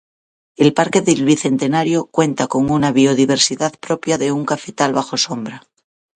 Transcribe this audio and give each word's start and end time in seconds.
El 0.57 0.73
Parque 0.73 1.01
del 1.01 1.23
Bicentenario 1.23 2.05
cuenta 2.07 2.47
con 2.47 2.71
una 2.71 2.91
biodiversidad 2.91 3.73
propia 3.79 4.17
de 4.17 4.31
un 4.31 4.45
cafetal 4.45 4.93
bajo 4.93 5.15
sombra. 5.15 5.61